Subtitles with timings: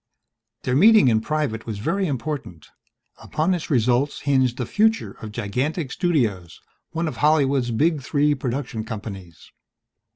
[0.63, 2.69] Their meeting in private was very important.
[3.21, 8.83] Upon its results hinged the future of Gigantic Studios, one of Hollywood's big three production
[8.83, 9.51] companies.